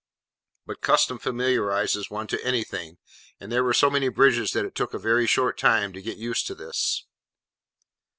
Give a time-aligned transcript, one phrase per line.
[0.65, 2.97] But custom familiarises one to anything,
[3.39, 6.17] and there were so many bridges that it took a very short time to get
[6.17, 7.05] used to this.